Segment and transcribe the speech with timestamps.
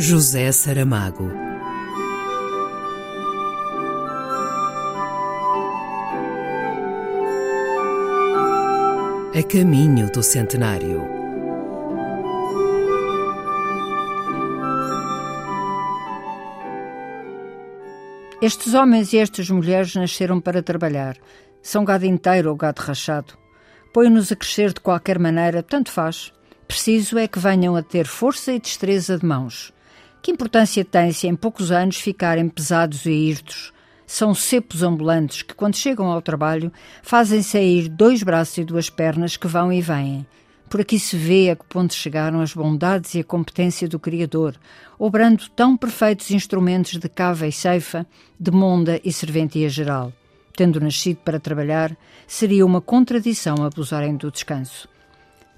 [0.00, 1.28] José Saramago.
[9.34, 11.02] A caminho do centenário.
[18.40, 21.16] Estes homens e estas mulheres nasceram para trabalhar.
[21.60, 23.34] São gado inteiro ou gado rachado.
[23.92, 26.32] Põe-nos a crescer de qualquer maneira, tanto faz.
[26.68, 29.76] Preciso é que venham a ter força e destreza de mãos.
[30.20, 33.72] Que importância tem se em poucos anos ficarem pesados e hirtos?
[34.06, 36.72] São cepos ambulantes que, quando chegam ao trabalho,
[37.02, 40.26] fazem sair dois braços e duas pernas que vão e vêm.
[40.68, 44.54] Por aqui se vê a que ponto chegaram as bondades e a competência do Criador,
[44.98, 48.06] obrando tão perfeitos instrumentos de cava e ceifa,
[48.38, 50.12] de monda e serventia geral.
[50.54, 51.96] Tendo nascido para trabalhar,
[52.26, 54.88] seria uma contradição abusarem do descanso.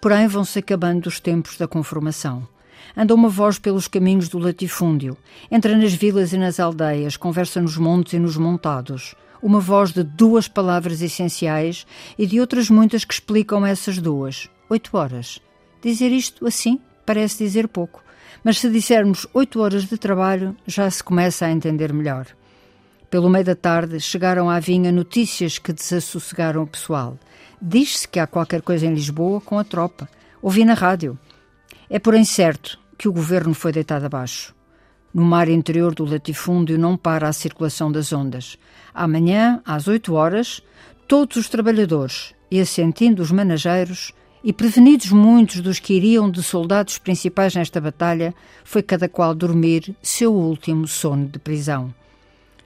[0.00, 2.48] Porém, vão-se acabando os tempos da conformação.
[2.96, 5.16] Anda uma voz pelos caminhos do latifúndio,
[5.50, 9.14] entra nas vilas e nas aldeias, conversa nos montes e nos montados.
[9.42, 11.86] Uma voz de duas palavras essenciais
[12.18, 14.48] e de outras muitas que explicam essas duas.
[14.68, 15.40] Oito horas.
[15.82, 18.02] Dizer isto assim parece dizer pouco,
[18.42, 22.26] mas se dissermos oito horas de trabalho, já se começa a entender melhor.
[23.08, 27.16] Pelo meio da tarde chegaram à vinha notícias que desassossegaram o pessoal.
[27.62, 30.08] Diz-se que há qualquer coisa em Lisboa com a tropa.
[30.42, 31.18] Ouvi na rádio.
[31.88, 34.54] É porém certo que o governo foi deitado abaixo.
[35.14, 38.58] No mar interior do latifúndio não para a circulação das ondas.
[38.92, 40.62] Amanhã, às oito horas,
[41.06, 44.12] todos os trabalhadores, e assentindo os manageiros,
[44.42, 48.34] e prevenidos muitos dos que iriam de soldados principais nesta batalha,
[48.64, 51.94] foi cada qual dormir seu último sono de prisão.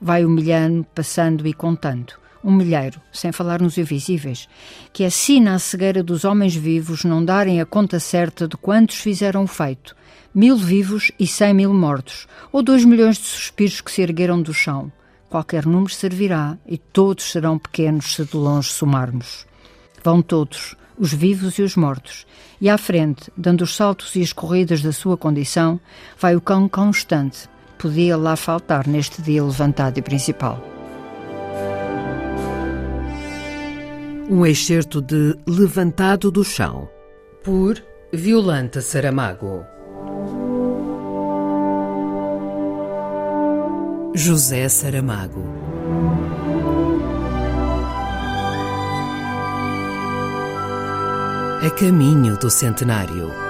[0.00, 2.14] Vai humilhando, passando e contando
[2.46, 4.48] um milheiro, sem falar nos invisíveis,
[4.92, 9.42] que assina a cegueira dos homens vivos não darem a conta certa de quantos fizeram
[9.42, 9.96] o feito,
[10.32, 14.54] mil vivos e cem mil mortos, ou dois milhões de suspiros que se ergueram do
[14.54, 14.92] chão.
[15.28, 19.44] Qualquer número servirá e todos serão pequenos se de longe somarmos.
[20.04, 22.26] Vão todos, os vivos e os mortos,
[22.60, 25.80] e à frente, dando os saltos e as corridas da sua condição,
[26.16, 27.48] vai o cão constante.
[27.76, 30.75] Podia lá faltar neste dia levantado e principal.
[34.28, 36.88] Um excerto de Levantado do Chão,
[37.44, 37.80] por
[38.12, 39.64] Violanta Saramago.
[44.16, 45.44] José Saramago.
[51.64, 53.45] A caminho do centenário.